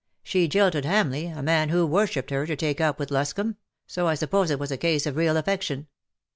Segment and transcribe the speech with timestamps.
[0.23, 4.15] She jilted Hamleigh, a man who worshipped her, to take up with Luscomb, so I
[4.15, 5.85] suppose it was a case of real affection."